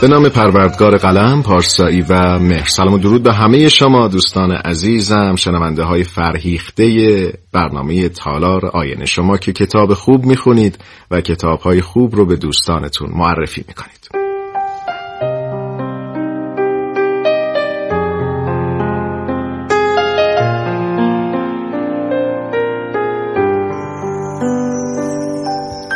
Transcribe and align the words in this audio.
به 0.00 0.08
نام 0.08 0.28
پروردگار 0.28 0.96
قلم 0.96 1.42
پارسایی 1.42 2.02
و 2.08 2.38
مهر. 2.38 2.68
سلام 2.68 2.94
و 2.94 2.98
درود 2.98 3.22
به 3.22 3.32
همه 3.32 3.68
شما 3.68 4.08
دوستان 4.08 4.52
عزیزم 4.52 5.34
شنونده 5.36 5.82
های 5.82 6.04
فرهیخته 6.04 7.32
برنامه 7.52 8.08
تالار 8.08 8.66
آینه. 8.66 9.04
شما 9.04 9.36
که 9.36 9.52
کتاب 9.52 9.94
خوب 9.94 10.24
می‌خونید 10.24 10.78
و 11.10 11.20
کتاب 11.20 11.60
های 11.60 11.80
خوب 11.80 12.16
رو 12.16 12.26
به 12.26 12.36
دوستانتون 12.36 13.10
معرفی 13.14 13.64
می‌کنید. 13.68 14.19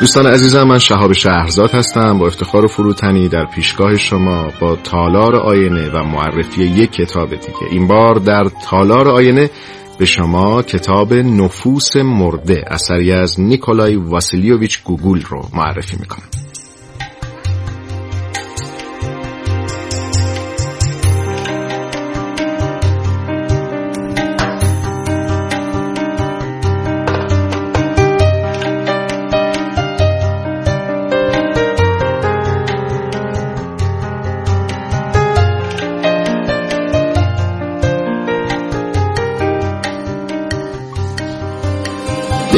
دوستان 0.04 0.26
عزیزم 0.26 0.62
من 0.62 0.78
شهاب 0.78 1.12
شهرزاد 1.12 1.70
هستم. 1.70 2.18
با 2.18 2.26
افتخار 2.26 2.66
فروتنی 2.66 3.28
در 3.28 3.44
پیشگاه 3.44 3.96
شما 3.96 4.52
با 4.60 4.76
تالار 4.76 5.36
آینه 5.36 5.90
و 5.90 6.02
معرفی 6.02 6.62
یک 6.62 6.92
کتاب 6.92 7.30
دیگه. 7.30 7.66
این 7.70 7.86
بار 7.86 8.14
در 8.14 8.44
تالار 8.70 9.08
آینه 9.08 9.50
به 9.98 10.04
شما 10.04 10.62
کتاب 10.62 11.14
نفوس 11.14 11.96
مرده 11.96 12.64
اثری 12.66 13.12
از 13.12 13.40
نیکولای 13.40 13.96
واسیلیوویچ 13.96 14.82
گوگول 14.82 15.20
رو 15.20 15.48
معرفی 15.54 15.96
می‌کنم. 16.00 16.43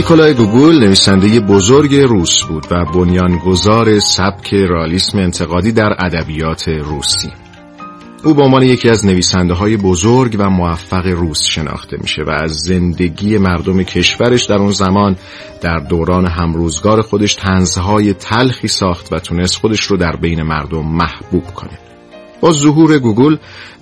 نیکولای 0.06 0.34
گوگول 0.34 0.78
نویسنده 0.78 1.40
بزرگ 1.40 1.94
روس 1.94 2.42
بود 2.42 2.66
و 2.70 2.84
بنیانگذار 2.84 3.98
سبک 3.98 4.54
رالیسم 4.54 5.18
انتقادی 5.18 5.72
در 5.72 5.96
ادبیات 5.98 6.68
روسی. 6.68 7.28
او 8.24 8.34
به 8.34 8.42
عنوان 8.42 8.62
یکی 8.62 8.90
از 8.90 9.06
نویسنده 9.06 9.54
های 9.54 9.76
بزرگ 9.76 10.36
و 10.38 10.50
موفق 10.50 11.06
روس 11.06 11.42
شناخته 11.42 11.96
میشه 12.00 12.22
و 12.26 12.30
از 12.30 12.52
زندگی 12.52 13.38
مردم 13.38 13.82
کشورش 13.82 14.44
در 14.44 14.56
اون 14.56 14.70
زمان 14.70 15.16
در 15.60 15.78
دوران 15.78 16.26
هم‌روزگار 16.26 17.02
خودش 17.02 17.34
طنزهای 17.34 18.12
تلخی 18.12 18.68
ساخت 18.68 19.12
و 19.12 19.18
تونست 19.18 19.56
خودش 19.56 19.82
رو 19.82 19.96
در 19.96 20.16
بین 20.16 20.42
مردم 20.42 20.86
محبوب 20.86 21.44
کنه. 21.44 21.78
با 22.40 22.52
ظهور 22.52 22.98
گوگول 22.98 23.36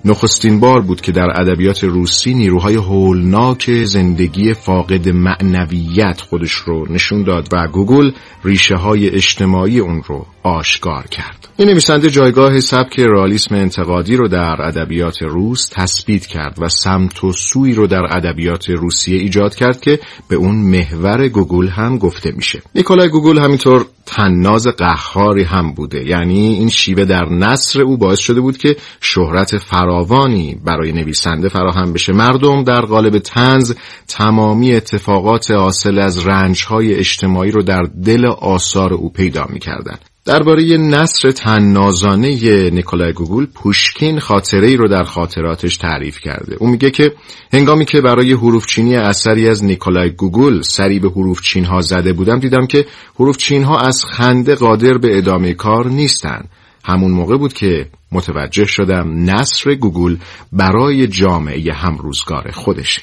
نخستین 0.05 0.61
بار 0.61 0.81
بود 0.81 1.01
که 1.01 1.13
در 1.13 1.41
ادبیات 1.41 1.85
روسی 1.85 2.35
نیروهای 2.35 2.75
هولناک 2.75 3.85
زندگی 3.85 4.55
فاقد 4.55 5.09
معنویت 5.09 6.21
خودش 6.21 6.53
رو 6.53 6.93
نشون 6.93 7.23
داد 7.23 7.49
و 7.53 7.69
گوگول 7.69 8.11
ریشه 8.45 8.77
های 8.77 9.11
اجتماعی 9.11 9.79
اون 9.79 10.03
رو 10.07 10.27
آشکار 10.43 11.07
کرد. 11.07 11.49
این 11.57 11.69
نویسنده 11.69 12.11
جایگاه 12.11 12.61
سبک 12.61 13.01
رالیسم 13.01 13.55
انتقادی 13.55 14.17
رو 14.17 14.29
در 14.29 14.63
ادبیات 14.63 15.23
روس 15.23 15.69
تثبیت 15.73 16.27
کرد 16.27 16.57
و 16.63 16.69
سمت 16.69 17.25
و 17.25 17.33
سوی 17.33 17.73
رو 17.73 17.87
در 17.87 18.17
ادبیات 18.17 18.71
روسیه 18.71 19.19
ایجاد 19.19 19.55
کرد 19.55 19.81
که 19.81 19.99
به 20.29 20.37
اون 20.37 20.57
محور 20.57 21.29
گوگول 21.29 21.69
هم 21.69 21.99
گفته 21.99 22.33
میشه. 22.37 22.63
نیکولای 22.75 23.09
گوگل 23.09 23.39
همینطور 23.39 23.87
طناز 24.07 24.67
قهاری 24.67 25.43
هم 25.43 25.73
بوده 25.73 26.05
یعنی 26.05 26.55
این 26.55 26.69
شیوه 26.69 27.05
در 27.05 27.25
نثر 27.25 27.83
او 27.83 27.97
باعث 27.97 28.19
شده 28.19 28.41
بود 28.45 28.59
که 28.59 28.77
شهرت 29.01 29.59
فراوانی 29.59 30.57
برای 30.65 30.93
نویسنده 30.93 31.49
فراهم 31.49 31.93
بشه. 31.93 32.13
مردم 32.13 32.65
در 32.65 32.81
قالب 32.81 33.19
طنز 33.19 33.75
تمامی 34.09 34.75
اتفاقات 34.75 35.51
حاصل 35.51 35.99
از 35.99 36.27
رنجهای 36.27 36.95
اجتماعی 36.95 37.51
رو 37.51 37.63
در 37.63 37.83
دل 38.05 38.27
آثار 38.27 38.95
او 38.95 39.13
پیدا 39.13 39.47
می‌کردن 39.51 39.99
درباره 40.25 40.77
نثر 40.77 41.31
طنازانه 41.31 42.71
نیکولای 42.71 43.13
گوگول 43.13 43.47
پوشکین 43.47 44.21
خاطره 44.21 44.69
ای 44.69 44.77
رو 44.77 44.89
در 44.89 45.03
خاطراتش 45.03 45.77
تعریف 45.77 46.21
کرده. 46.21 46.57
او 46.61 46.67
میگه 46.67 46.91
که 46.91 47.13
هنگامی 47.53 47.85
که 47.85 48.01
برای 48.01 48.33
حروفچینی 48.33 48.97
اثری 48.97 49.49
از 49.49 49.65
نیکولای 49.65 50.11
گوگول 50.11 50.63
سری 50.63 50.99
به 50.99 51.09
حروفچین 51.09 51.65
ها 51.65 51.81
زده 51.81 52.13
بودم 52.13 52.39
دیدم 52.39 52.67
که 52.67 52.87
حروفچین 53.15 53.65
ها 53.65 53.79
از 53.79 54.05
خنده 54.05 54.55
قادر 54.55 54.99
به 54.99 55.19
ادامه 55.19 55.55
کار 55.55 55.89
نیستن 55.89 56.45
همون 56.85 57.11
موقع 57.11 57.37
بود 57.37 57.53
که 57.53 57.87
متوجه 58.13 58.65
شدم 58.65 59.31
نثر 59.31 59.75
گوگول 59.75 60.17
برای 60.53 61.07
جامعه 61.07 61.73
همروزگار 61.73 62.51
خودشه. 62.51 63.03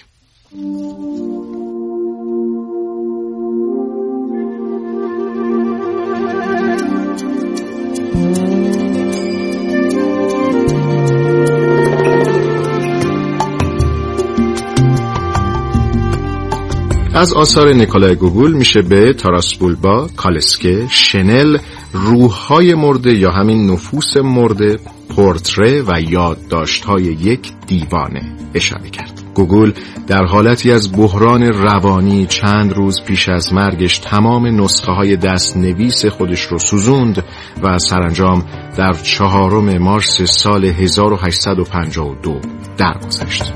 از 17.22 17.34
آثار 17.34 17.74
نیکولای 17.74 18.16
گوگل 18.16 18.54
میشه 18.54 18.82
به 18.82 19.14
تاراسبولبا، 19.14 20.08
کالسکه، 20.18 20.88
شنل، 20.90 21.58
روحهای 21.94 22.74
مرده 22.74 23.14
یا 23.18 23.32
همین 23.32 23.72
نفوس 23.72 24.18
مرده، 24.18 24.80
پورتره 25.10 25.82
و 25.82 26.02
یادداشت‌های 26.10 27.04
یک 27.04 27.52
دیوانه 27.68 28.38
اشاره 28.54 28.90
کرد. 28.90 29.24
گوگل 29.34 29.72
در 30.08 30.26
حالتی 30.26 30.72
از 30.72 30.92
بحران 30.92 31.44
روانی 31.44 32.26
چند 32.26 32.74
روز 32.74 33.04
پیش 33.04 33.30
از 33.30 33.54
مرگش 33.54 33.98
تمام 33.98 34.62
نسخه 34.62 34.92
های 34.92 35.16
دست 35.16 35.58
نویس 35.58 36.06
خودش 36.06 36.42
رو 36.42 36.60
سوزوند 36.60 37.24
و 37.64 37.80
سرانجام 37.80 38.46
در 38.78 38.94
چهارم 38.94 39.78
مارس 39.78 40.22
سال 40.22 40.66
1852 40.66 42.40
درگذشت. 42.78 43.54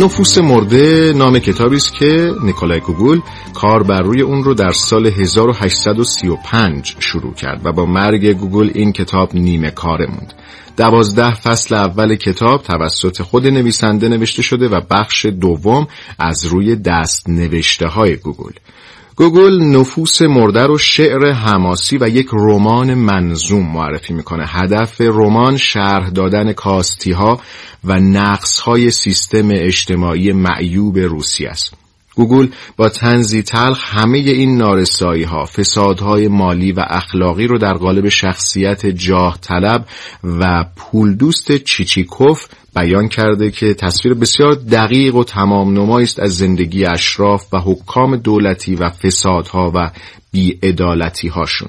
نفوس 0.00 0.38
مرده 0.38 1.12
نام 1.16 1.38
کتابی 1.38 1.76
است 1.76 1.94
که 1.94 2.32
نیکولای 2.42 2.80
گوگول 2.80 3.20
کار 3.54 3.82
بر 3.82 4.02
روی 4.02 4.22
اون 4.22 4.44
رو 4.44 4.54
در 4.54 4.72
سال 4.72 5.06
1835 5.06 6.96
شروع 6.98 7.34
کرد 7.34 7.66
و 7.66 7.72
با 7.72 7.86
مرگ 7.86 8.26
گوگول 8.26 8.70
این 8.74 8.92
کتاب 8.92 9.34
نیمه 9.34 9.70
کاره 9.70 10.06
موند. 10.06 10.32
دوازده 10.76 11.34
فصل 11.34 11.74
اول 11.74 12.14
کتاب 12.14 12.62
توسط 12.62 13.22
خود 13.22 13.46
نویسنده 13.46 14.08
نوشته 14.08 14.42
شده 14.42 14.68
و 14.68 14.80
بخش 14.90 15.26
دوم 15.26 15.88
از 16.18 16.44
روی 16.44 16.76
دست 16.76 17.28
نوشته 17.28 17.86
های 17.86 18.16
گوگول. 18.16 18.52
گوگول 19.20 19.62
نفوس 19.62 20.22
مرده 20.22 20.66
رو 20.66 20.78
شعر 20.78 21.32
حماسی 21.32 21.98
و 22.00 22.08
یک 22.08 22.26
رمان 22.32 22.94
منظوم 22.94 23.72
معرفی 23.72 24.14
می‌کنه. 24.14 24.44
هدف 24.46 25.00
رمان 25.00 25.56
شرح 25.56 26.10
دادن 26.10 26.52
کاستی 26.52 27.12
ها 27.12 27.40
و 27.84 27.98
نقص 27.98 28.60
های 28.60 28.90
سیستم 28.90 29.48
اجتماعی 29.52 30.32
معیوب 30.32 30.98
روسی 30.98 31.46
است. 31.46 31.74
گوگل 32.14 32.48
با 32.76 32.88
تنزی 32.88 33.42
تلخ 33.42 33.94
همه 33.94 34.18
این 34.18 34.56
نارسایی 34.56 35.22
ها 35.22 35.44
فسادهای 35.44 36.28
مالی 36.28 36.72
و 36.72 36.84
اخلاقی 36.88 37.46
رو 37.46 37.58
در 37.58 37.74
قالب 37.74 38.08
شخصیت 38.08 38.86
جاه 38.86 39.38
طلب 39.40 39.86
و 40.24 40.64
پول 40.76 41.14
دوست 41.14 41.52
چیچیکوف 41.52 42.46
بیان 42.74 43.08
کرده 43.08 43.50
که 43.50 43.74
تصویر 43.74 44.14
بسیار 44.14 44.54
دقیق 44.54 45.14
و 45.14 45.24
تمام 45.24 45.90
است 45.90 46.20
از 46.20 46.36
زندگی 46.36 46.84
اشراف 46.84 47.54
و 47.54 47.58
حکام 47.58 48.16
دولتی 48.16 48.74
و 48.74 48.90
فسادها 48.90 49.72
و 49.74 49.90
بیعدالتی 50.32 51.28
هاشون 51.28 51.68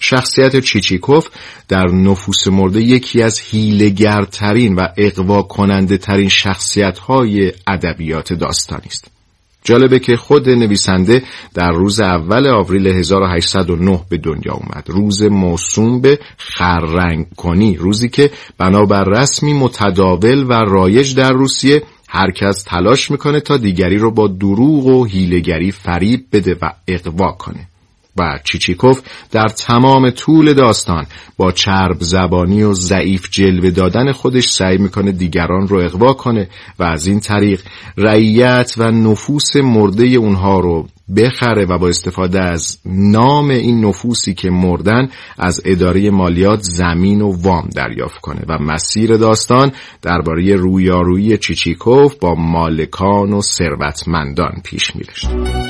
شخصیت 0.00 0.60
چیچیکوف 0.60 1.28
در 1.68 1.86
نفوس 1.86 2.48
مرده 2.48 2.82
یکی 2.82 3.22
از 3.22 3.38
هیلگرترین 3.38 4.74
و 4.74 4.86
اقوا 4.96 5.42
کننده 5.42 5.98
ترین 5.98 6.28
شخصیت 6.28 6.98
های 6.98 7.52
ادبیات 7.66 8.32
داستانی 8.32 8.86
است. 8.86 9.19
جالبه 9.64 9.98
که 9.98 10.16
خود 10.16 10.48
نویسنده 10.48 11.22
در 11.54 11.72
روز 11.72 12.00
اول 12.00 12.46
آوریل 12.46 12.86
1809 12.86 14.00
به 14.08 14.16
دنیا 14.16 14.52
اومد. 14.52 14.84
روز 14.86 15.22
موسوم 15.22 16.00
به 16.00 16.18
خررنگ 16.36 17.26
کنی 17.36 17.76
روزی 17.76 18.08
که 18.08 18.30
بنابر 18.58 19.04
رسمی 19.04 19.52
متداول 19.52 20.46
و 20.48 20.52
رایج 20.52 21.14
در 21.14 21.32
روسیه 21.32 21.82
هرکس 22.08 22.64
تلاش 22.64 23.10
می‌کنه 23.10 23.40
تا 23.40 23.56
دیگری 23.56 23.98
رو 23.98 24.10
با 24.10 24.28
دروغ 24.28 24.86
و 24.86 25.04
هیلگری 25.04 25.72
فریب 25.72 26.26
بده 26.32 26.56
و 26.62 26.72
اقوا 26.88 27.32
کنه. 27.32 27.69
و 28.16 28.38
چیچیکوف 28.44 29.00
در 29.30 29.48
تمام 29.48 30.10
طول 30.10 30.52
داستان 30.52 31.06
با 31.36 31.52
چرب 31.52 31.96
زبانی 32.00 32.62
و 32.62 32.72
ضعیف 32.72 33.30
جلوه 33.30 33.70
دادن 33.70 34.12
خودش 34.12 34.48
سعی 34.48 34.78
می‌کنه 34.78 35.12
دیگران 35.12 35.68
رو 35.68 35.78
اقوا 35.78 36.12
کنه 36.12 36.48
و 36.78 36.82
از 36.82 37.06
این 37.06 37.20
طریق 37.20 37.62
رعیت 37.96 38.74
و 38.78 38.90
نفوس 38.90 39.56
مرده 39.56 40.04
اونها 40.04 40.60
رو 40.60 40.86
بخره 41.16 41.64
و 41.64 41.78
با 41.78 41.88
استفاده 41.88 42.40
از 42.40 42.78
نام 42.86 43.50
این 43.50 43.84
نفوسی 43.84 44.34
که 44.34 44.50
مردن 44.50 45.08
از 45.38 45.60
اداره 45.64 46.10
مالیات 46.10 46.62
زمین 46.62 47.22
و 47.22 47.42
وام 47.42 47.68
دریافت 47.76 48.20
کنه 48.20 48.40
و 48.48 48.58
مسیر 48.58 49.16
داستان 49.16 49.72
درباره 50.02 50.54
رویارویی 50.54 51.38
چیچیکوف 51.38 52.14
با 52.14 52.34
مالکان 52.34 53.32
و 53.32 53.40
ثروتمندان 53.40 54.60
پیش 54.64 54.96
میرشت. 54.96 55.69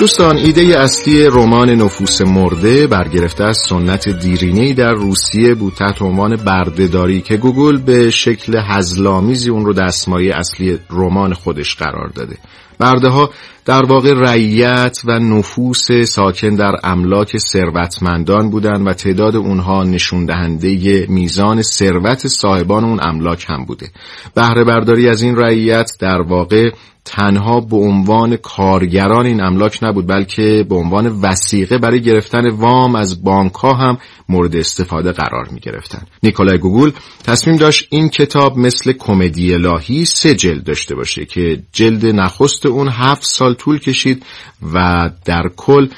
دوستان 0.00 0.36
ایده 0.36 0.80
اصلی 0.80 1.26
رمان 1.26 1.70
نفوس 1.70 2.20
مرده 2.20 2.86
برگرفته 2.86 3.44
از 3.44 3.58
سنت 3.68 4.08
دیرینه 4.08 4.74
در 4.74 4.92
روسیه 4.92 5.54
بود 5.54 5.72
تحت 5.74 6.02
عنوان 6.02 6.36
بردهداری 6.36 7.20
که 7.20 7.36
گوگل 7.36 7.78
به 7.78 8.10
شکل 8.10 8.60
هزلامیزی 8.68 9.50
اون 9.50 9.64
رو 9.64 9.72
دستمایه 9.72 10.36
اصلی 10.36 10.78
رمان 10.90 11.34
خودش 11.34 11.74
قرار 11.76 12.08
داده. 12.08 12.36
برده 12.80 13.08
ها 13.08 13.30
در 13.64 13.86
واقع 13.86 14.12
رعیت 14.16 14.98
و 15.04 15.18
نفوس 15.18 15.92
ساکن 15.92 16.54
در 16.54 16.74
املاک 16.84 17.38
ثروتمندان 17.38 18.50
بودند 18.50 18.86
و 18.86 18.92
تعداد 18.92 19.36
اونها 19.36 19.84
نشون 19.84 20.26
دهنده 20.26 21.06
میزان 21.08 21.62
ثروت 21.62 22.26
صاحبان 22.26 22.84
اون 22.84 23.00
املاک 23.02 23.46
هم 23.48 23.64
بوده 23.64 23.86
بهره 24.34 24.64
برداری 24.64 25.08
از 25.08 25.22
این 25.22 25.36
رعیت 25.36 25.90
در 26.00 26.20
واقع 26.20 26.70
تنها 27.04 27.60
به 27.60 27.76
عنوان 27.76 28.36
کارگران 28.36 29.26
این 29.26 29.42
املاک 29.42 29.78
نبود 29.82 30.06
بلکه 30.06 30.66
به 30.68 30.74
عنوان 30.74 31.06
وثیقه 31.06 31.78
برای 31.78 32.00
گرفتن 32.00 32.48
وام 32.48 32.94
از 32.94 33.24
بانک 33.24 33.52
ها 33.52 33.72
هم 33.72 33.98
مورد 34.28 34.56
استفاده 34.56 35.12
قرار 35.12 35.48
می 35.52 35.60
گرفتن. 35.60 36.02
نیکولای 36.22 36.58
گوگول 36.58 36.90
تصمیم 37.24 37.56
داشت 37.56 37.86
این 37.90 38.08
کتاب 38.08 38.58
مثل 38.58 38.92
کمدی 38.92 39.54
الهی 39.54 40.04
سه 40.04 40.34
جلد 40.34 40.64
داشته 40.64 40.94
باشه 40.94 41.24
که 41.24 41.62
جلد 41.72 42.06
نخست 42.06 42.66
اون 42.70 42.88
هفت 42.88 43.24
سال 43.24 43.54
طول 43.54 43.78
کشید 43.78 44.26
و 44.74 45.10
در 45.24 45.42
کل 45.56 45.88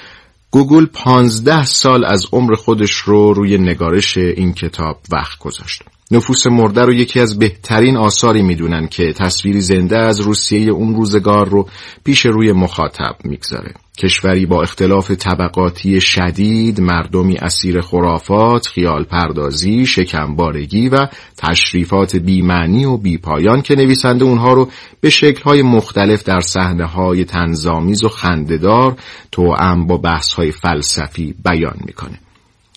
گوگول 0.50 0.87
پانزده 0.86 1.64
سال 1.64 2.04
از 2.04 2.26
عمر 2.32 2.54
خودش 2.54 2.92
رو 2.92 3.32
روی 3.34 3.58
نگارش 3.58 4.16
این 4.16 4.52
کتاب 4.52 4.98
وقت 5.12 5.38
گذاشت. 5.38 5.82
نفوس 6.10 6.46
مرده 6.46 6.82
رو 6.82 6.92
یکی 6.92 7.20
از 7.20 7.38
بهترین 7.38 7.96
آثاری 7.96 8.42
می‌دونن 8.42 8.86
که 8.86 9.12
تصویری 9.12 9.60
زنده 9.60 9.98
از 9.98 10.20
روسیه 10.20 10.70
اون 10.70 10.94
روزگار 10.94 11.48
رو 11.48 11.69
پیش 12.04 12.26
روی 12.26 12.52
مخاطب 12.52 13.16
می‌گذاره 13.25 13.75
کشوری 13.98 14.46
با 14.46 14.62
اختلاف 14.62 15.10
طبقاتی 15.10 16.00
شدید 16.00 16.80
مردمی 16.80 17.36
اسیر 17.36 17.80
خرافات 17.80 18.66
خیال 18.66 19.04
پردازی 19.04 19.86
شکمبارگی 19.86 20.88
و 20.88 21.08
تشریفات 21.36 22.16
بیمعنی 22.16 22.84
و 22.84 22.96
بیپایان 22.96 23.62
که 23.62 23.76
نویسنده 23.76 24.24
اونها 24.24 24.52
رو 24.52 24.68
به 25.00 25.10
شکلهای 25.10 25.62
مختلف 25.62 26.22
در 26.22 26.40
صحنه 26.40 26.86
های 26.86 27.24
تنظامیز 27.24 28.04
و 28.04 28.08
خندهدار 28.08 28.96
توأم 29.32 29.86
با 29.86 29.96
بحث 29.96 30.32
های 30.32 30.52
فلسفی 30.52 31.34
بیان 31.44 31.76
می‌کنه. 31.86 32.18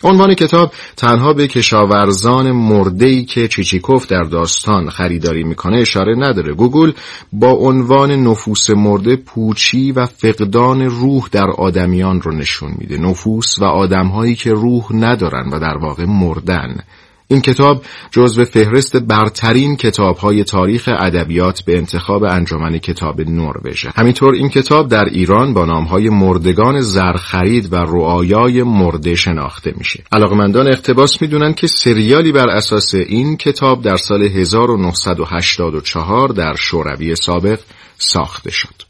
عنوان 0.03 0.33
کتاب 0.33 0.73
تنها 0.97 1.33
به 1.33 1.47
کشاورزان 1.47 2.51
مردهی 2.51 3.25
که 3.25 3.47
چیچیکوف 3.47 4.07
در 4.07 4.23
داستان 4.23 4.89
خریداری 4.89 5.43
می‌کنه 5.43 5.77
اشاره 5.77 6.15
نداره. 6.15 6.53
گوگل 6.53 6.91
با 7.33 7.51
عنوان 7.51 8.11
نفوس 8.11 8.69
مرده 8.69 9.15
پوچی 9.15 9.91
و 9.91 10.05
فقدان 10.05 10.81
روح 10.81 11.27
در 11.31 11.47
آدمیان 11.57 12.21
رو 12.21 12.31
نشون 12.31 12.71
میده. 12.77 12.97
نفوس 12.97 13.59
و 13.59 13.63
آدمهایی 13.63 14.35
که 14.35 14.51
روح 14.51 14.83
ندارن 14.91 15.49
و 15.49 15.59
در 15.59 15.77
واقع 15.77 16.05
مردن. 16.05 16.77
این 17.27 17.41
کتاب 17.41 17.85
جزو 18.11 18.45
فهرست 18.45 18.97
برترین 18.97 19.77
های 20.19 20.43
تاریخ 20.43 20.89
ادبیات 20.99 21.65
به 21.65 21.77
انتخاب 21.77 22.23
انجمن 22.23 22.77
کتاب 22.77 23.21
نروژ. 23.21 23.85
همینطور 23.95 24.33
این 24.33 24.49
کتاب 24.49 24.87
در 24.87 25.05
ایران 25.05 25.53
با 25.53 25.65
های 25.65 26.09
مردگان 26.09 26.81
زرخرید 26.81 27.73
و 27.73 27.75
رعایای 27.75 28.63
مرده 28.63 29.15
شناخته 29.15 29.73
میشه. 29.77 30.03
علاقمندان 30.11 30.67
اقتباس 30.67 31.21
می‌دونن 31.21 31.53
که 31.53 31.67
سریالی 31.67 32.31
بر 32.31 32.49
اساس 32.49 32.93
این 32.93 33.37
کتاب 33.37 33.81
در 33.81 33.97
سال 33.97 34.23
1984 34.23 36.29
در 36.29 36.55
شوروی 36.55 37.15
سابق 37.15 37.59
ساخته 37.97 38.51
شد. 38.51 38.84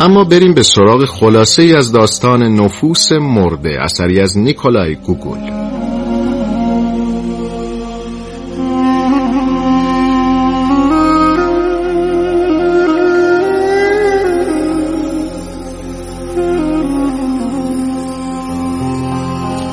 اما 0.00 0.24
بریم 0.24 0.54
به 0.54 0.62
سراغ 0.62 1.04
خلاصه 1.04 1.62
ای 1.62 1.74
از 1.74 1.92
داستان 1.92 2.42
نفوس 2.42 3.12
مرده 3.12 3.78
اثری 3.80 4.20
از 4.20 4.38
نیکولای 4.38 4.94
گوگل. 4.94 5.68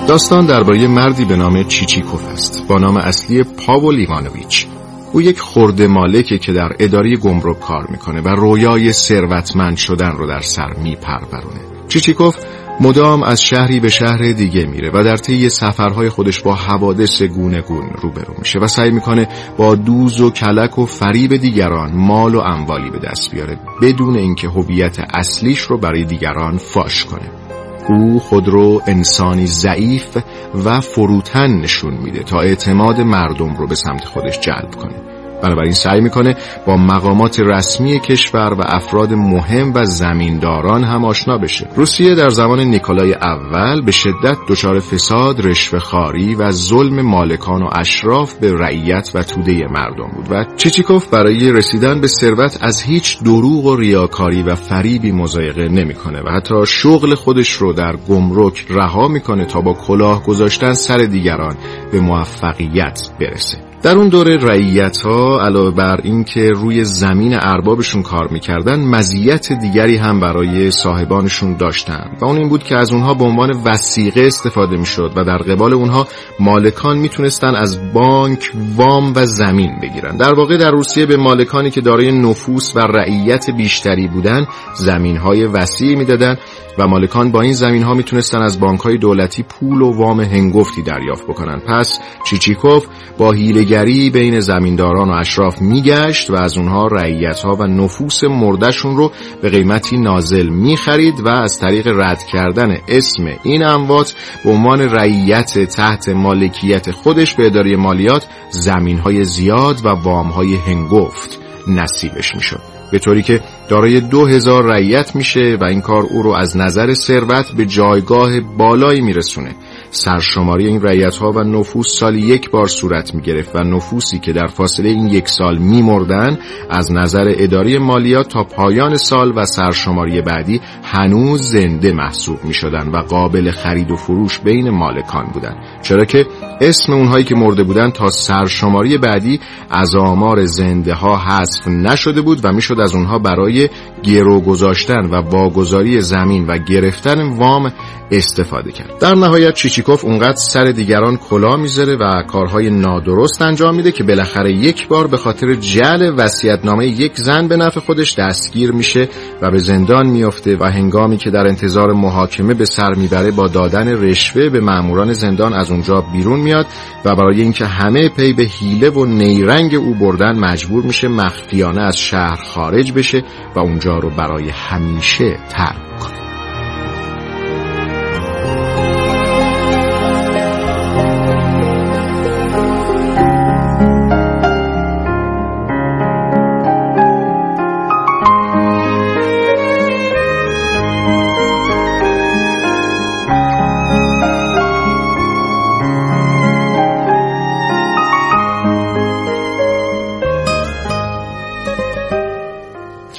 داستان 0.08 0.46
درباره 0.46 0.88
مردی 0.88 1.26
به 1.26 1.36
نام 1.36 1.64
چیچیکوف 1.64 2.26
است 2.26 2.68
با 2.68 2.78
نام 2.78 2.98
اصلی 2.98 3.44
پاول 3.44 3.96
ایوانویچ. 3.96 4.68
او 5.16 5.22
یک 5.22 5.40
خورده 5.40 5.88
مالکه 5.88 6.38
که 6.38 6.54
در 6.54 6.72
اداره 6.80 7.16
گمرک 7.16 7.60
کار 7.60 7.88
می‌کنه 7.90 8.22
و 8.22 8.28
رویای 8.28 8.94
ثروتمند 8.94 9.78
شدن 9.78 10.12
رو 10.12 10.28
در 10.28 10.42
سر 10.42 10.74
میپرورونه. 10.84 11.60
چیچیکوف 11.88 12.38
مدام 12.82 13.24
از 13.24 13.42
شهری 13.42 13.80
به 13.80 13.90
شهر 13.90 14.32
دیگه 14.32 14.66
میره 14.66 14.92
و 14.94 15.04
در 15.04 15.18
طی 15.18 15.50
سفرهای 15.50 16.10
خودش 16.10 16.42
با 16.42 16.56
حوادث 16.56 17.22
گونه 17.22 17.62
گون 17.62 17.90
روبرو 18.02 18.34
میشه 18.40 18.60
و 18.60 18.68
سعی 18.68 18.92
می‌کنه 18.92 19.28
با 19.58 19.76
دوز 19.76 20.22
و 20.22 20.30
کلک 20.30 20.80
و 20.80 20.86
فریب 20.86 21.36
دیگران 21.36 21.92
مال 21.94 22.36
و 22.36 22.40
اموالی 22.40 22.90
به 22.90 23.00
دست 23.00 23.32
بیاره 23.32 23.60
بدون 23.82 24.16
اینکه 24.16 24.48
هویت 24.48 24.98
اصلیش 25.14 25.60
رو 25.60 25.78
برای 25.78 26.06
دیگران 26.06 26.58
فاش 26.58 27.06
کنه. 27.06 27.45
او 27.90 28.20
خود 28.20 28.48
رو 28.48 28.82
انسانی 28.88 29.48
ضعیف 29.48 30.18
و 30.66 30.80
فروتن 30.80 31.48
نشون 31.48 31.94
میده 31.94 32.24
تا 32.24 32.40
اعتماد 32.40 33.02
مردم 33.02 33.56
رو 33.56 33.68
به 33.68 33.76
سمت 33.76 34.06
خودش 34.06 34.40
جلب 34.40 34.76
کنه. 34.76 35.15
بنابراین 35.46 35.74
سعی 35.74 36.02
می‌کنه 36.02 36.36
با 36.68 36.78
مقامات 36.78 37.40
رسمی 37.40 38.00
کشور 38.00 38.54
و 38.54 38.62
افراد 38.66 39.14
مهم 39.14 39.74
و 39.74 39.86
زمینداران 39.86 40.84
هم 40.84 41.06
آشنا 41.06 41.38
بشه. 41.38 41.68
روسیه 41.76 42.16
در 42.16 42.30
زمان 42.30 42.60
نیکولای 42.60 43.14
اول 43.14 43.82
به 43.82 43.92
شدت 43.92 44.38
دچار 44.50 44.80
فساد 44.80 45.48
رشوه 45.48 45.80
خاری 45.80 46.36
و 46.36 46.52
ظلم 46.52 47.02
مالکان 47.02 47.64
و 47.64 47.70
اشراف 47.76 48.34
به 48.34 48.54
رعیت 48.54 49.12
و 49.14 49.24
توده 49.24 49.68
مردم 49.72 50.12
بود 50.16 50.28
و 50.30 50.46
چیچیکوف 50.58 51.08
برای 51.08 51.52
رسیدن 51.52 52.02
به 52.02 52.08
ثروت 52.08 52.58
از 52.62 52.82
هیچ 52.82 53.24
دروغ 53.24 53.66
و 53.66 53.76
ریاکاری 53.76 54.44
و 54.44 54.56
فریبی 54.56 55.12
مزایقه 55.12 55.68
نمی‌کنه 55.68 56.22
و 56.22 56.30
حتی 56.30 56.56
شغل 56.66 57.16
خودش 57.16 57.52
رو 57.52 57.74
در 57.74 57.96
گمرک 57.96 58.66
رها 58.70 59.08
می‌کنه 59.08 59.46
تا 59.46 59.62
با 59.62 59.74
کلاه 59.74 60.24
گذاشتن 60.24 60.74
سر 60.74 60.98
دیگران 60.98 61.56
به 61.92 62.00
موفقیت 62.00 63.10
برسه. 63.20 63.65
در 63.86 63.98
اون 63.98 64.10
دوره 64.10 64.38
رعیت 64.38 64.98
ها 65.02 65.42
علاوه 65.42 65.72
بر 65.72 66.00
اینکه 66.04 66.50
روی 66.50 66.84
زمین 66.84 67.34
اربابشون 67.42 68.02
کار 68.02 68.28
می‌کردن 68.32 68.80
مزیت 68.80 69.54
دیگری 69.54 69.98
هم 69.98 70.20
برای 70.20 70.72
صاحبانشون 70.72 71.58
داشتن. 71.58 72.10
و 72.22 72.26
اون 72.26 72.38
این 72.38 72.50
بود 72.50 72.64
که 72.64 72.76
از 72.76 72.92
اونها 72.94 73.14
به 73.14 73.24
عنوان 73.24 73.52
وسیقه 73.66 74.22
استفاده 74.22 74.78
می‌شد 74.78 75.12
و 75.16 75.24
در 75.24 75.38
قبال 75.38 75.74
اونها 75.74 76.08
مالکان 76.40 76.98
می‌تونستن 76.98 77.56
از 77.56 77.94
بانک 77.94 78.52
وام 78.76 79.14
و 79.16 79.26
زمین 79.26 79.72
بگیرن. 79.82 80.18
در 80.18 80.34
واقع 80.34 80.58
در 80.58 80.72
روسیه 80.72 81.06
به 81.06 81.18
مالکانی 81.18 81.70
که 81.70 81.82
دارای 81.82 82.12
نفوس 82.12 82.76
و 82.76 82.80
رعیت 82.80 83.50
بیشتری 83.50 84.08
بودن 84.08 84.48
زمین 84.76 85.18
های 85.18 85.46
وسیعی 85.46 85.96
می‌دادن 85.96 86.38
و 86.78 86.88
مالکان 86.88 87.32
با 87.32 87.42
این 87.42 87.54
زمین 87.54 87.84
ها 87.84 87.94
می‌تونستن 87.94 88.42
از 88.42 88.60
بانک 88.60 88.80
های 88.80 88.98
دولتی 88.98 89.44
پول 89.44 89.82
و 89.82 89.92
وام 89.92 90.22
هنگفتی 90.22 90.82
دریافت 90.82 91.24
بکنن. 91.24 91.60
پس 91.60 92.00
چیچیکوف 92.30 92.86
با 93.18 93.32
هیلگری 93.76 94.10
بین 94.10 94.40
زمینداران 94.40 95.10
و 95.10 95.14
اشراف 95.14 95.62
میگشت 95.62 96.30
و 96.30 96.36
از 96.36 96.58
اونها 96.58 96.88
رعیت 96.88 97.40
ها 97.40 97.56
و 97.56 97.64
نفوس 97.68 98.24
مردشون 98.24 98.98
رو 98.98 99.12
به 99.42 99.50
قیمتی 99.50 99.98
نازل 99.98 100.50
می‌خرید 100.50 101.20
و 101.20 101.28
از 101.28 101.60
طریق 101.60 101.88
رد 101.88 102.24
کردن 102.24 102.78
اسم 102.88 103.24
این 103.44 103.64
اموات 103.64 104.16
به 104.44 104.52
عنوان 104.52 104.82
رعیت 104.82 105.60
تحت 105.60 106.10
مالکیت 106.10 106.92
خودش 106.92 107.34
به 107.34 107.46
اداره 107.46 107.76
مالیات 107.76 108.28
زمین 108.50 108.98
های 108.98 109.24
زیاد 109.24 109.86
و 109.86 109.90
وام 109.90 110.28
های 110.28 110.56
هنگفت 110.56 111.40
نصیبش 111.68 112.36
می‌شد. 112.36 112.62
به 112.92 113.00
طوری 113.00 113.22
که 113.22 113.42
دارای 113.70 114.02
دو 114.02 114.26
هزار 114.26 114.66
رعیت 114.66 115.16
میشه 115.16 115.58
و 115.62 115.64
این 115.64 115.82
کار 115.82 116.04
او 116.04 116.22
رو 116.22 116.32
از 116.32 116.58
نظر 116.58 116.94
ثروت 116.94 117.52
به 117.52 117.66
جایگاه 117.66 118.40
بالایی 118.40 119.02
میرسونه. 119.02 119.56
سرشماری 119.96 120.68
این 120.68 120.82
رعیت 120.82 121.16
ها 121.16 121.32
و 121.32 121.40
نفوس 121.40 122.00
سالی 122.00 122.22
یک 122.22 122.50
بار 122.50 122.68
صورت 122.68 123.16
می 123.16 123.22
گرفت 123.22 123.56
و 123.56 123.60
نفوسی 123.60 124.20
که 124.20 124.34
در 124.34 124.48
فاصله 124.48 124.90
این 124.90 125.08
یک 125.08 125.30
سال 125.30 125.58
می 125.58 125.82
مردن 125.82 126.38
از 126.70 126.92
نظر 126.92 127.34
اداری 127.38 127.78
مالیات 127.78 128.30
تا 128.30 128.44
پایان 128.44 128.96
سال 128.96 129.34
و 129.36 129.46
سرشماری 129.46 130.22
بعدی 130.22 130.62
هنوز 130.84 131.42
زنده 131.42 131.92
محسوب 131.92 132.44
می 132.44 132.54
شدن 132.54 132.88
و 132.88 132.98
قابل 132.98 133.52
خرید 133.52 133.92
و 133.92 133.96
فروش 133.96 134.40
بین 134.40 134.70
مالکان 134.70 135.26
بودند 135.34 135.58
چرا 135.82 136.06
که 136.06 136.26
اسم 136.62 136.94
اونهایی 136.94 137.24
که 137.24 137.36
مرده 137.36 137.64
بودند 137.64 137.92
تا 137.92 138.10
سرشماری 138.10 138.98
بعدی 138.98 139.40
از 139.70 139.96
آمار 139.96 140.46
زنده 140.46 140.94
ها 140.94 141.18
حذف 141.18 141.68
نشده 141.68 142.22
بود 142.22 142.40
و 142.44 142.54
می‌شد 142.54 142.80
از 142.80 142.96
اونها 142.96 143.20
برای 143.20 143.70
گرو 144.04 144.42
گذاشتن 144.42 145.06
و 145.06 145.16
واگذاری 145.16 146.02
زمین 146.02 146.46
و 146.48 146.58
گرفتن 146.58 147.30
وام 147.38 147.72
استفاده 148.12 148.72
کرد. 148.72 149.00
در 149.00 149.16
نهایت 149.16 149.54
چیچیکوف 149.54 150.06
اونقدر 150.06 150.36
سر 150.36 150.64
دیگران 150.64 151.18
کلا 151.18 151.58
می‌ذاره 151.58 151.96
و 151.96 152.24
کارهای 152.28 152.70
نادرست 152.70 153.42
انجام 153.42 153.76
میده 153.76 153.92
که 153.92 154.04
بالاخره 154.04 154.52
یک 154.52 154.88
بار 154.88 155.08
به 155.08 155.18
خاطر 155.18 155.54
جعل 155.54 156.14
وصیت‌نامه 156.18 156.88
یک 156.88 157.18
زن 157.18 157.48
به 157.48 157.58
نفع 157.58 157.80
خودش 157.80 158.16
دستگیر 158.20 158.72
میشه 158.72 159.10
و 159.42 159.52
به 159.52 159.58
زندان 159.58 160.08
میافته 160.08 160.58
و 160.60 160.66
هنگامی 160.66 161.18
که 161.18 161.30
در 161.30 161.48
انتظار 161.48 161.94
محاکمه 161.94 162.54
به 162.54 162.66
سر 162.66 162.94
می‌بره 162.94 163.32
با 163.32 163.48
دادن 163.48 163.88
رشوه 163.88 164.50
به 164.50 164.60
ماموران 164.60 165.14
زندان 165.14 165.54
از 165.54 165.72
اونجا 165.72 166.04
بیرون 166.14 166.45
میاد 166.46 166.66
و 167.06 167.16
برای 167.16 167.42
اینکه 167.42 167.66
همه 167.66 168.10
پی 168.10 168.34
به 168.34 168.44
حیله 168.44 168.90
و 168.90 169.06
نیرنگ 169.06 169.76
او 169.76 169.94
بردن 169.94 170.40
مجبور 170.40 170.84
میشه 170.84 171.08
مخفیانه 171.08 171.82
از 171.82 171.98
شهر 171.98 172.36
خارج 172.36 172.92
بشه 172.92 173.24
و 173.56 173.60
اونجا 173.60 174.00
رو 174.00 174.10
برای 174.10 174.50
همیشه 174.50 175.38
ترک 175.50 176.00
کنه. 176.00 176.25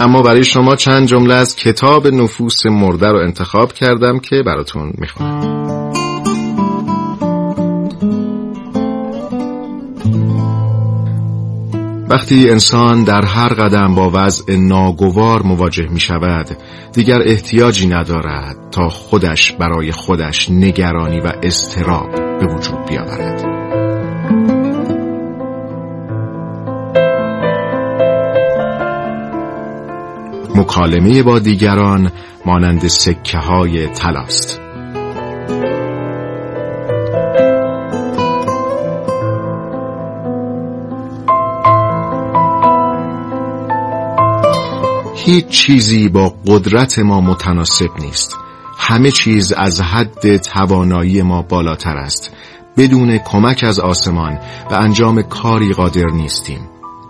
اما 0.06 0.22
برای 0.22 0.44
شما 0.44 0.76
چند 0.76 1.06
جمله 1.06 1.34
از 1.34 1.56
کتاب 1.56 2.06
نفوس 2.06 2.66
مرده 2.66 3.06
رو 3.06 3.18
انتخاب 3.18 3.72
کردم 3.72 4.18
که 4.18 4.42
براتون 4.46 4.92
می‌خونم. 4.98 5.92
وقتی 12.08 12.50
انسان 12.50 13.04
در 13.04 13.24
هر 13.24 13.48
قدم 13.48 13.94
با 13.94 14.10
وضع 14.14 14.56
ناگوار 14.56 15.42
مواجه 15.42 15.88
می 15.90 16.00
شود 16.00 16.56
دیگر 16.92 17.22
احتیاجی 17.24 17.86
ندارد 17.86 18.70
تا 18.70 18.88
خودش 18.88 19.52
برای 19.52 19.92
خودش 19.92 20.50
نگرانی 20.50 21.20
و 21.20 21.32
استراب 21.42 22.10
به 22.40 22.46
وجود 22.54 22.86
بیاورد. 22.88 23.55
مکالمه 30.56 31.22
با 31.22 31.38
دیگران 31.38 32.12
مانند 32.46 32.88
سکه 32.88 33.38
های 33.38 33.86
تلاست 33.86 34.60
هیچ 45.26 45.48
چیزی 45.48 46.08
با 46.08 46.34
قدرت 46.46 46.98
ما 46.98 47.20
متناسب 47.20 47.90
نیست. 48.00 48.36
همه 48.78 49.10
چیز 49.10 49.52
از 49.52 49.80
حد 49.80 50.36
توانایی 50.36 51.22
ما 51.22 51.42
بالاتر 51.42 51.96
است. 51.96 52.30
بدون 52.76 53.18
کمک 53.18 53.64
از 53.64 53.80
آسمان 53.80 54.38
و 54.70 54.74
انجام 54.74 55.22
کاری 55.22 55.72
قادر 55.72 56.06
نیستیم. 56.06 56.60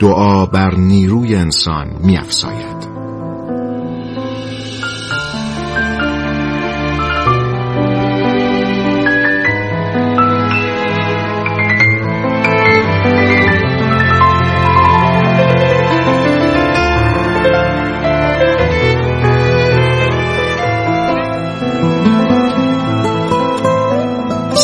دعا 0.00 0.46
بر 0.46 0.74
نیروی 0.74 1.34
انسان 1.34 1.96
میافزاید. 2.00 2.95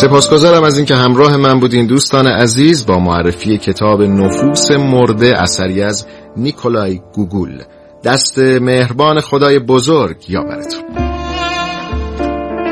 سپاسگزارم 0.03 0.65
از 0.65 0.77
اینکه 0.77 0.95
همراه 0.95 1.37
من 1.37 1.61
بودین 1.61 1.87
دوستان 1.87 2.27
عزیز 2.27 2.87
با 2.87 2.99
معرفی 2.99 3.59
کتاب 3.59 4.03
نفوس 4.03 4.71
مرده 4.71 5.33
اثری 5.43 5.83
از 5.83 6.07
نیکولای 6.37 7.01
گوگول. 7.15 7.63
دست 8.05 8.39
مهربان 8.39 9.21
خدای 9.21 9.59
بزرگ 9.59 10.31
یا 10.31 10.43
براتون 10.43 11.12